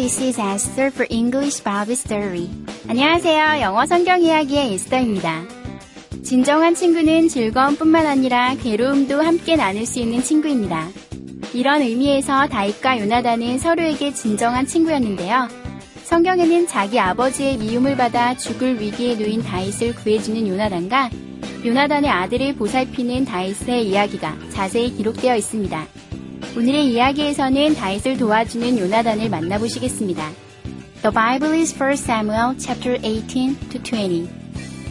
This 0.00 0.22
is 0.22 0.40
Esther 0.40 0.86
for 0.86 1.06
English 1.10 1.62
Bible 1.62 1.92
Story. 1.92 2.48
안녕하세요. 2.88 3.60
영어 3.60 3.84
성경 3.84 4.22
이야기의 4.22 4.72
에스더입니다. 4.72 5.42
진정한 6.24 6.74
친구는 6.74 7.28
즐거움뿐만 7.28 8.06
아니라 8.06 8.54
괴로움도 8.54 9.20
함께 9.20 9.56
나눌 9.56 9.84
수 9.84 9.98
있는 9.98 10.22
친구입니다. 10.22 10.88
이런 11.52 11.82
의미에서 11.82 12.46
다윗과 12.46 12.98
요나단은 13.00 13.58
서로에게 13.58 14.14
진정한 14.14 14.64
친구였는데요. 14.64 15.48
성경에는 16.04 16.66
자기 16.66 16.98
아버지의 16.98 17.58
미움을 17.58 17.98
받아 17.98 18.34
죽을 18.34 18.80
위기에 18.80 19.16
놓인 19.16 19.42
다윗을 19.42 19.96
구해주는 19.96 20.48
요나단과 20.48 21.10
요나단의 21.62 22.08
아들을 22.08 22.54
보살피는 22.54 23.26
다윗의 23.26 23.86
이야기가 23.86 24.38
자세히 24.48 24.96
기록되어 24.96 25.36
있습니다. 25.36 25.86
오늘의 26.56 26.92
이야기에서는 26.92 27.74
다윗을 27.74 28.16
도와주는 28.16 28.78
요나단을 28.78 29.30
만나보시겠습니다. 29.30 30.30
The 31.02 31.14
Bible 31.14 31.56
is 31.58 31.72
1 31.72 31.92
Samuel 31.92 32.58
chapter 32.58 32.98
18 33.02 33.56
to 33.70 33.80
20. 33.80 34.28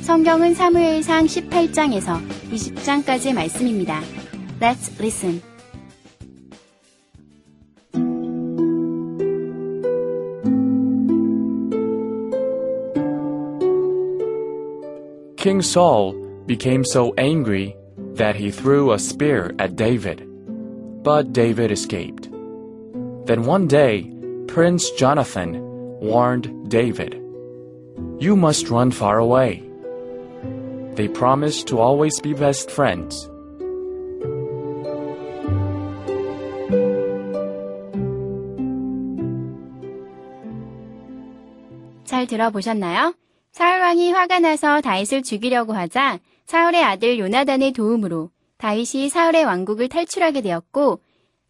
성경은 0.02 0.56
사무엘상 0.56 1.26
18장에서 1.26 2.18
20장까지의 2.52 3.34
말씀입니다. 3.34 4.02
Let's 4.62 4.90
listen. 5.00 5.42
King 15.36 15.62
Saul 15.62 16.16
became 16.48 16.84
so 16.84 17.14
angry 17.18 17.76
that 18.16 18.36
he 18.36 18.50
threw 18.50 18.92
a 18.92 19.00
spear 19.00 19.54
at 19.60 19.76
David, 19.76 20.29
but 21.03 21.33
David 21.33 21.71
escaped. 21.71 22.31
Then 23.27 23.45
one 23.45 23.67
day, 23.67 24.11
Prince 24.49 24.91
Jonathan 24.93 25.61
warned 26.01 26.69
David, 26.69 27.21
You 28.19 28.37
must 28.37 28.71
run 28.71 28.91
far 28.91 29.19
away. 29.19 29.63
They 30.95 31.09
promised 31.09 31.67
to 31.69 31.79
always 31.79 32.21
be 32.21 32.35
best 32.35 32.71
friends. 32.71 33.29
잘 42.05 42.27
들어보셨나요? 42.27 43.15
사울 43.51 43.81
왕이 43.81 44.13
화가 44.13 44.41
나서 44.41 44.81
다윗을 44.81 45.23
죽이려고 45.23 45.73
하자 45.73 46.21
사울의 46.47 46.83
아들 46.83 47.19
요나단의 47.19 47.73
도움으로 47.73 48.31
다윗이 48.60 49.08
사울의 49.08 49.46
왕국을 49.46 49.88
탈출하게 49.88 50.42
되었고 50.42 51.02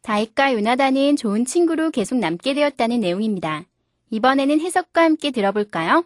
다윗과 0.04 0.54
요나단은 0.54 1.16
좋은 1.16 1.44
친구로 1.44 1.90
계속 1.90 2.20
남게 2.20 2.54
되었다는 2.54 3.00
내용입니다. 3.00 3.66
이번에는 4.12 4.62
해석과 4.62 5.02
함께 5.02 5.32
들어볼까요? 5.32 6.06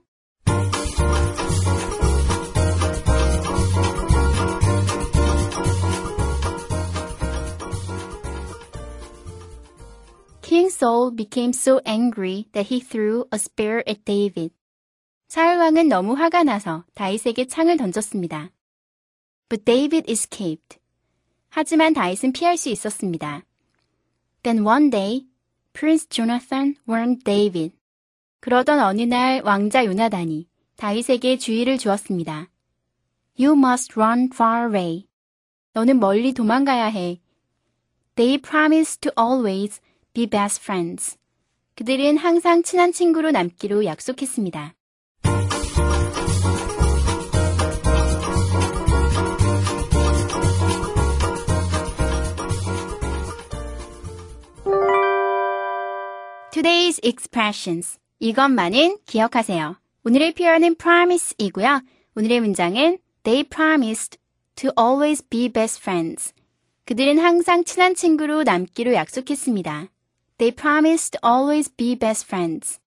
King 10.41 10.67
Saul 10.67 11.13
became 11.13 11.49
so 11.49 11.81
angry 11.85 12.45
that 12.53 12.73
he 12.73 12.79
threw 12.79 13.25
a 13.33 13.35
spear 13.35 13.83
at 13.87 14.05
David. 14.05 14.53
사울 15.27 15.57
왕은 15.57 15.89
너무 15.89 16.13
화가 16.13 16.43
나서 16.43 16.85
다윗에게 16.93 17.47
창을 17.47 17.75
던졌습니다. 17.75 18.51
But 19.49 19.65
David 19.65 20.09
escaped. 20.09 20.82
하지만 21.55 21.93
다윗은 21.93 22.31
피할 22.31 22.57
수 22.57 22.69
있었습니다. 22.69 23.43
Then 24.41 24.65
one 24.65 24.89
day, 24.89 25.27
Prince 25.71 26.07
Jonathan 26.09 26.75
warned 26.89 27.23
David. 27.23 27.75
그러던 28.39 28.79
어느 28.79 29.03
날 29.03 29.39
왕자 29.45 29.85
요나단이 29.85 30.47
다윗에게 30.77 31.37
주의를 31.37 31.77
주었습니다. 31.77 32.49
You 33.39 33.55
must 33.55 33.93
run 33.95 34.29
far 34.33 34.65
away. 34.65 35.05
너는 35.73 35.99
멀리 35.99 36.33
도망가야 36.33 36.85
해. 36.85 37.21
They 38.15 38.41
promised 38.41 39.01
to 39.01 39.11
always 39.15 39.79
be 40.13 40.25
best 40.25 40.59
friends. 40.59 41.19
그들은 41.75 42.17
항상 42.17 42.63
친한 42.63 42.91
친구로 42.91 43.29
남기로 43.29 43.85
약속했습니다. 43.85 44.73
Today's 56.53 57.03
expressions. 57.03 57.97
이것만은 58.19 58.99
기억하세요. 59.07 59.75
오늘의 60.03 60.33
표현은 60.33 60.75
promise이고요. 60.75 61.81
오늘의 62.15 62.41
문장은 62.41 62.99
They 63.23 63.43
promised 63.43 64.19
to 64.57 64.69
always 64.79 65.27
be 65.29 65.49
best 65.49 65.81
friends. 65.81 66.31
그들은 66.85 67.17
항상 67.17 67.63
친한 67.63 67.95
친구로 67.95 68.43
남기로 68.43 68.93
약속했습니다. 68.93 69.87
They 70.37 70.55
promised 70.55 71.17
always 71.25 71.73
be 71.75 71.95
best 71.95 72.27
friends. 72.27 72.79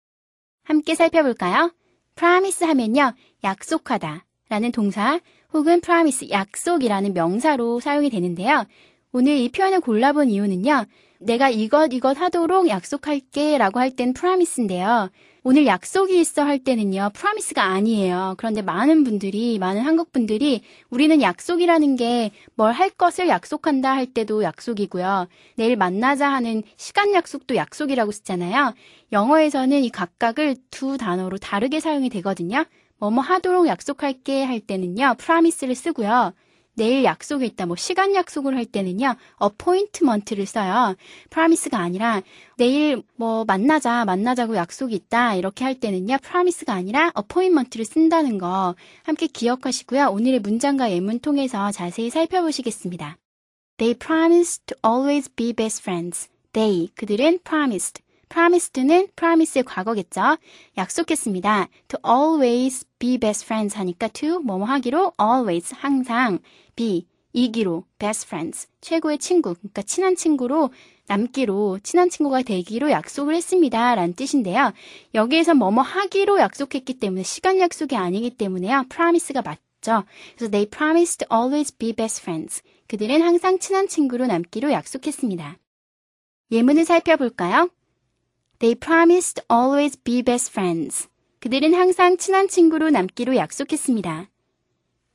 함께 0.63 0.95
살펴볼까요? 0.95 1.75
promise 2.15 2.65
하면요, 2.65 3.15
약속하다 3.43 4.27
라는 4.49 4.71
동사 4.71 5.19
혹은 5.53 5.81
promise, 5.81 6.31
약속이라는 6.31 7.15
명사로 7.15 7.81
사용이 7.81 8.11
되는데요. 8.11 8.65
오늘 9.11 9.39
이 9.39 9.49
표현을 9.49 9.81
골라본 9.81 10.31
이유는요, 10.31 10.87
내가 11.21 11.49
이것 11.51 11.93
이것 11.93 12.19
하도록 12.21 12.69
약속할게 12.69 13.59
라고 13.59 13.81
할땐 13.81 14.13
promise인데요. 14.15 15.11
오늘 15.49 15.65
약속이 15.67 16.19
있어 16.21 16.43
할 16.43 16.59
때는요, 16.59 17.11
promise가 17.15 17.63
아니에요. 17.63 18.35
그런데 18.37 18.63
많은 18.63 19.05
분들이, 19.05 19.59
많은 19.61 19.83
한국 19.83 20.11
분들이 20.13 20.63
우리는 20.91 21.23
약속이라는 21.23 21.97
게 21.97 22.33
뭘 22.57 22.73
할 22.75 22.91
것을 22.91 23.29
약속한다 23.29 23.93
할 23.93 24.07
때도 24.07 24.43
약속이고요. 24.43 25.29
내일 25.57 25.77
만나자 25.77 26.29
하는 26.33 26.63
시간 26.77 27.15
약속도 27.15 27.55
약속이라고 27.55 28.11
쓰잖아요. 28.11 28.75
영어에서는 29.13 29.85
이 29.85 29.91
각각을 29.91 30.57
두 30.71 30.99
단어로 30.99 31.39
다르게 31.39 31.79
사용이 31.81 32.09
되거든요. 32.11 32.65
뭐뭐 32.99 33.21
하도록 33.21 33.67
약속할게 33.69 34.43
할 34.45 34.59
때는요, 34.61 35.15
promise를 35.19 35.75
쓰고요. 35.77 36.33
내일 36.77 37.05
약속이 37.05 37.47
있다, 37.47 37.65
뭐 37.67 37.75
시간 37.75 38.15
약속을 38.15 38.55
할 38.55 38.67
때는요, 38.67 39.17
appointment를 39.43 40.45
써요. 40.45 40.95
promise가 41.31 41.79
아니라 41.79 42.23
내일 42.59 43.03
뭐 43.17 43.45
만나자, 43.47 44.05
만나자고 44.05 44.57
약속이 44.57 44.95
있다 44.95 45.35
이렇게 45.37 45.65
할 45.65 45.81
때는요, 45.81 46.19
promise가 46.23 46.75
아니라 46.75 47.13
appointment를 47.19 47.85
쓴다는 47.87 48.37
거 48.39 48.77
함께 49.05 49.27
기억하시고요. 49.27 50.09
오늘의 50.09 50.41
문장과 50.41 50.93
예문 50.93 51.21
통해서 51.21 51.73
자세히 51.73 52.11
살펴보시겠습니다. 52.11 53.17
They 53.79 53.99
promised 53.99 54.67
to 54.67 54.77
always 54.85 55.31
be 55.35 55.53
best 55.55 55.83
friends. 55.83 56.29
They 56.53 56.89
그들은 56.95 57.41
promised 57.43 58.03
promised는 58.29 59.09
promise의 59.17 59.65
과거겠죠. 59.65 60.39
약속했습니다. 60.77 61.69
To 61.89 62.01
always 62.07 62.87
be 62.99 63.19
best 63.19 63.45
friends 63.45 63.77
하니까 63.77 64.09
to 64.09 64.41
뭐뭐 64.41 64.65
하기로 64.65 65.13
always 65.21 65.75
항상 65.75 66.39
be 66.75 67.07
이기로 67.33 67.85
best 67.99 68.27
friends 68.27 68.69
최고의 68.81 69.19
친구 69.19 69.55
그러니까 69.55 69.83
친한 69.83 70.17
친구로 70.17 70.71
남기로 71.07 71.79
친한 71.83 72.09
친구가 72.09 72.43
되기로 72.43 72.91
약속을 72.91 73.35
했습니다. 73.35 73.95
라는 73.95 74.15
뜻인데요. 74.15 74.73
여기에서 75.15 75.55
뭐뭐 75.55 75.83
하기로 75.83 76.41
약속했기 76.41 76.95
때문에 76.95 77.23
시간 77.23 77.61
약속이 77.61 77.95
아니기 77.97 78.31
때문에요. 78.31 78.87
promise가 78.89 79.43
맞죠. 79.43 80.05
그래서 80.37 80.51
they 80.51 80.69
promised 80.69 81.27
to 81.27 81.39
always 81.39 81.77
be 81.77 81.93
best 81.93 82.23
friends. 82.23 82.63
그들은 82.89 83.23
항상 83.23 83.59
친한 83.59 83.87
친구로 83.87 84.27
남기로 84.27 84.73
약속했습니다. 84.73 85.59
예문을 86.51 86.85
살펴볼까요? 86.85 87.69
They 88.59 88.75
promised 88.75 89.43
always 89.51 89.97
be 90.03 90.23
best 90.23 90.51
friends. 90.51 91.09
그들은 91.41 91.75
항상 91.75 92.17
친한 92.17 92.49
친구로 92.49 92.91
남기로 92.91 93.37
약속했습니다. 93.37 94.29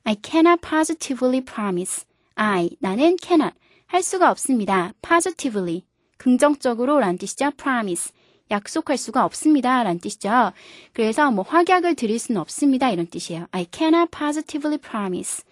I 0.04 0.16
cannot 0.22 0.60
positively 0.66 1.44
promise. 1.44 2.04
I, 2.34 2.70
나는 2.80 3.16
cannot, 3.20 3.56
할 3.86 4.02
수가 4.02 4.30
없습니다. 4.30 4.92
positively, 5.02 5.84
긍정적으로 6.16 7.00
란 7.00 7.18
뜻이죠. 7.18 7.50
promise, 7.56 8.12
약속할 8.50 8.96
수가 8.96 9.24
없습니다. 9.24 9.82
라는 9.82 9.98
뜻이죠. 9.98 10.52
그래서 10.92 11.30
뭐 11.30 11.44
확약을 11.44 11.94
드릴 11.94 12.18
수는 12.18 12.40
없습니다. 12.40 12.90
이런 12.90 13.06
뜻이에요. 13.06 13.46
I 13.50 13.66
cannot 13.72 14.10
positively 14.16 14.78
promise. 14.78 15.42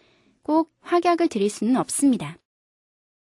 꼭 0.42 0.72
확약을 0.80 1.28
드릴 1.28 1.50
수는 1.50 1.76
없습니다. 1.76 2.36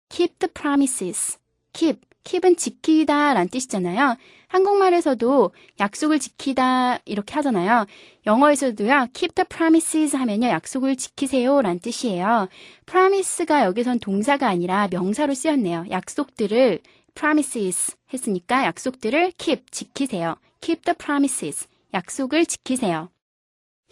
keep 0.09 0.39
the 0.39 0.53
promises. 0.53 1.39
keep. 1.73 2.06
Keep은 2.27 2.57
지키다 2.57 3.35
라는 3.35 3.49
뜻이잖아요. 3.49 4.17
한국말에서도 4.49 5.53
약속을 5.81 6.19
지키다 6.19 6.99
이렇게 7.05 7.35
하잖아요. 7.35 7.87
영어에서도요. 8.27 9.09
keep 9.15 9.35
the 9.35 9.47
promises 9.49 10.17
하면요. 10.17 10.49
약속을 10.49 10.97
지키세요 10.97 11.63
라는 11.63 11.79
뜻이에요. 11.79 12.49
promise가 12.85 13.65
여기선 13.65 14.01
동사가 14.01 14.49
아니라 14.49 14.89
명사로 14.91 15.35
쓰였네요. 15.35 15.87
약속들을 15.91 16.81
promises 17.15 17.97
했으니까 18.13 18.65
약속들을 18.65 19.33
keep 19.39 19.71
지키세요. 19.71 20.37
keep 20.61 20.83
the 20.83 20.97
promises. 20.97 21.69
약속을 21.95 22.47
지키세요. 22.47 23.11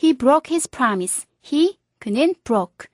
He 0.02 0.12
broke 0.12 0.52
his 0.52 0.68
promise. 0.68 1.26
He 1.44 1.78
그는 2.00 2.34
broke 2.42 2.88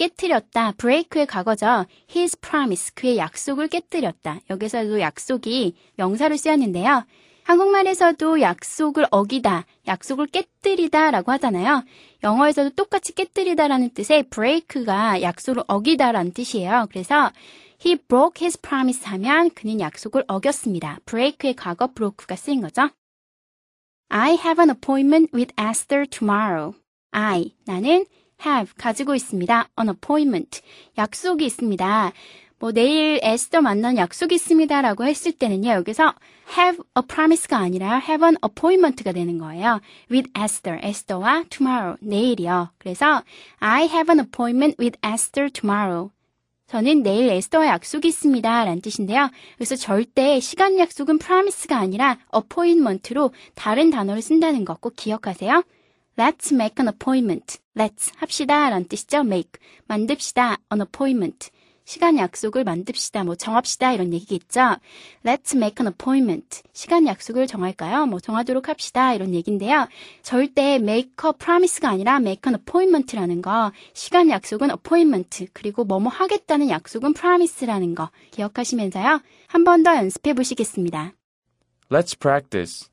깨뜨렸다. 0.00 0.72
break의 0.78 1.26
과거죠. 1.26 1.84
his 2.10 2.38
promise. 2.40 2.90
그의 2.94 3.18
약속을 3.18 3.68
깨뜨렸다. 3.68 4.40
여기서도 4.48 4.98
약속이 4.98 5.74
명사로 5.96 6.38
쓰였는데요. 6.38 7.04
한국말에서도 7.42 8.40
약속을 8.40 9.06
어기다, 9.10 9.66
약속을 9.86 10.28
깨뜨리다 10.28 11.10
라고 11.10 11.32
하잖아요. 11.32 11.84
영어에서도 12.22 12.70
똑같이 12.70 13.14
깨뜨리다 13.14 13.68
라는 13.68 13.90
뜻의 13.90 14.30
break가 14.30 15.20
약속을 15.20 15.64
어기다 15.66 16.12
라는 16.12 16.32
뜻이에요. 16.32 16.86
그래서 16.90 17.30
he 17.84 17.96
broke 17.96 18.42
his 18.44 18.58
promise 18.60 19.04
하면 19.04 19.50
그는 19.50 19.80
약속을 19.80 20.24
어겼습니다. 20.28 20.98
break의 21.04 21.56
과거 21.56 21.88
broke가 21.88 22.36
쓰인 22.36 22.62
거죠. 22.62 22.88
I 24.08 24.32
have 24.32 24.62
an 24.62 24.70
appointment 24.70 25.30
with 25.36 25.52
Esther 25.60 26.06
tomorrow. 26.08 26.74
I, 27.10 27.52
나는 27.66 28.06
have 28.46 28.72
가지고 28.76 29.14
있습니다. 29.14 29.68
an 29.78 29.88
appointment 29.88 30.60
약속이 30.98 31.44
있습니다. 31.46 32.12
뭐 32.60 32.72
내일 32.72 33.18
에스더 33.22 33.62
만난 33.62 33.96
약속이 33.96 34.34
있습니다라고 34.34 35.04
했을 35.06 35.32
때는요. 35.32 35.70
여기서 35.70 36.14
have 36.58 36.78
a 36.96 37.02
promise가 37.08 37.56
아니라 37.56 37.98
have 38.00 38.22
an 38.22 38.36
appointment가 38.44 39.12
되는 39.12 39.38
거예요. 39.38 39.80
with 40.10 40.30
Esther, 40.38 40.78
에스더와 40.82 41.44
tomorrow 41.48 41.96
내일이요. 42.02 42.68
그래서 42.76 43.22
I 43.60 43.84
have 43.84 44.12
an 44.12 44.20
appointment 44.20 44.76
with 44.78 44.98
Esther 45.02 45.50
tomorrow. 45.50 46.10
저는 46.66 47.02
내일 47.02 47.30
에스더와 47.30 47.66
약속이 47.66 48.06
있습니다. 48.08 48.64
라는 48.64 48.80
뜻인데요. 48.80 49.30
그래서 49.56 49.74
절대 49.74 50.38
시간 50.38 50.78
약속은 50.78 51.18
promise가 51.18 51.78
아니라 51.78 52.18
appointment로 52.36 53.32
다른 53.54 53.90
단어를 53.90 54.20
쓴다는 54.20 54.66
거꼭 54.66 54.94
기억하세요. 54.96 55.64
Let's 56.20 56.52
make 56.52 56.74
an 56.78 56.88
appointment. 56.88 57.56
Let's 57.74 58.12
합시다 58.18 58.68
라는 58.68 58.86
뜻이죠. 58.86 59.20
make. 59.20 59.52
만듭시다. 59.86 60.58
an 60.70 60.80
appointment. 60.82 61.48
시간 61.86 62.18
약속을 62.18 62.62
만듭시다. 62.62 63.24
뭐 63.24 63.34
정합시다. 63.36 63.94
이런 63.94 64.12
얘기겠죠. 64.12 64.76
Let's 65.24 65.56
make 65.56 65.76
an 65.80 65.86
appointment. 65.86 66.60
시간 66.74 67.06
약속을 67.06 67.46
정할까요? 67.46 68.04
뭐 68.04 68.20
정하도록 68.20 68.68
합시다. 68.68 69.14
이런 69.14 69.32
얘기인데요. 69.32 69.88
절대 70.22 70.74
make 70.74 71.12
a 71.24 71.32
promise가 71.38 71.88
아니라 71.88 72.16
make 72.16 72.42
an 72.52 72.60
appointment라는 72.60 73.40
거. 73.40 73.72
시간 73.94 74.28
약속은 74.28 74.68
appointment. 74.70 75.46
그리고 75.54 75.84
뭐뭐 75.84 76.08
하겠다는 76.08 76.68
약속은 76.68 77.14
promise라는 77.14 77.94
거 77.94 78.10
기억하시면서요. 78.32 79.22
한 79.46 79.64
번 79.64 79.82
더 79.82 79.96
연습해 79.96 80.34
보시겠습니다. 80.34 81.14
Let's 81.88 82.14
practice. 82.20 82.89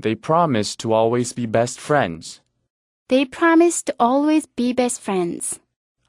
They 0.00 0.14
promise 0.14 0.76
to 0.76 0.92
always 0.92 1.32
be 1.32 1.46
best 1.46 1.80
friends. 1.80 2.40
They 3.08 3.24
promise 3.24 3.82
to 3.82 3.94
always 3.98 4.46
be 4.46 4.72
best 4.72 5.00
friends. 5.00 5.58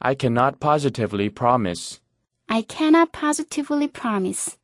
I 0.02 0.14
cannot 0.14 0.60
positively 0.60 1.30
promise. 1.30 2.00
I 2.48 2.62
cannot 2.62 3.12
positively 3.12 3.88
promise. 3.88 4.58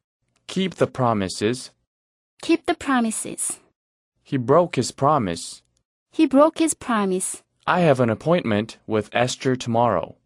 Keep 0.48 0.76
the 0.76 0.88
promises. 0.88 1.72
Keep 2.42 2.68
the 2.68 2.76
promises. 2.76 3.60
He 4.24 4.38
broke 4.38 4.76
his 4.76 4.92
promise. 4.92 5.64
He 6.12 6.28
broke 6.28 6.60
his 6.60 6.74
promise. 6.74 7.42
I 7.66 7.80
have 7.82 8.00
an 8.00 8.12
appointment 8.12 8.78
with 8.86 9.10
Esther 9.12 9.56
tomorrow. 9.56 10.18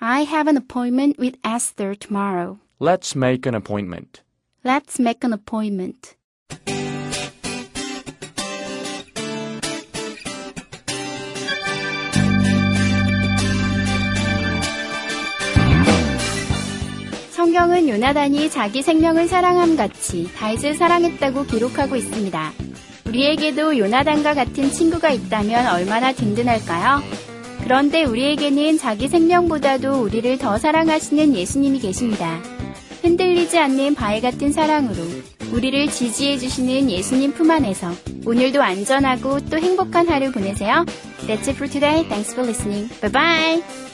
I 0.00 0.20
have 0.20 0.46
an 0.46 0.56
appointment 0.56 1.18
with 1.18 1.38
Esther 1.42 1.94
tomorrow. 1.94 2.60
Let's 2.78 3.16
make 3.16 3.46
an 3.46 3.54
appointment. 3.54 4.22
Let's 4.62 4.98
make 4.98 5.24
an 5.24 5.32
appointment. 5.32 6.16
성경은 17.74 17.88
요나단이 17.88 18.50
자기 18.50 18.82
생명을 18.82 19.26
사랑함 19.26 19.76
같이 19.76 20.30
다윗을 20.36 20.74
사랑했다고 20.74 21.46
기록하고 21.46 21.96
있습니다. 21.96 22.52
우리에게도 23.06 23.76
요나단과 23.78 24.34
같은 24.34 24.70
친구가 24.70 25.10
있다면 25.10 25.66
얼마나 25.66 26.12
든든할까요? 26.12 27.02
그런데 27.64 28.04
우리에게는 28.04 28.78
자기 28.78 29.08
생명보다도 29.08 30.02
우리를 30.02 30.38
더 30.38 30.56
사랑하시는 30.56 31.34
예수님이 31.34 31.80
계십니다. 31.80 32.40
흔들리지 33.02 33.58
않는 33.58 33.96
바위 33.96 34.20
같은 34.20 34.52
사랑으로 34.52 35.02
우리를 35.52 35.88
지지해 35.88 36.38
주시는 36.38 36.92
예수님 36.92 37.32
품 37.32 37.50
안에서 37.50 37.90
오늘도 38.24 38.62
안전하고 38.62 39.40
또 39.46 39.58
행복한 39.58 40.08
하루 40.08 40.30
보내세요. 40.30 40.84
That's 41.26 41.48
it 41.48 41.56
for 41.56 41.68
today. 41.68 42.04
Thanks 42.04 42.34
for 42.34 42.46
listening. 42.48 42.88
Bye 43.00 43.10
bye. 43.10 43.93